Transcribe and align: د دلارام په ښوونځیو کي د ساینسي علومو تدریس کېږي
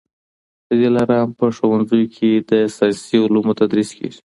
د 0.67 0.69
دلارام 0.83 1.27
په 1.37 1.45
ښوونځیو 1.55 2.11
کي 2.15 2.29
د 2.49 2.51
ساینسي 2.77 3.17
علومو 3.23 3.57
تدریس 3.59 3.89
کېږي 3.97 4.19